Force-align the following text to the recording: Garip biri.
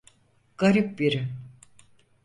Garip 0.57 0.99
biri. 0.99 1.27